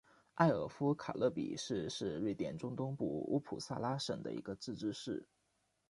[0.33, 5.27] 艾尔夫卡勒比市是瑞典中东部乌普萨拉省的一个自治市。